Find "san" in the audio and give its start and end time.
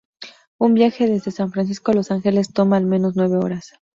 1.29-1.51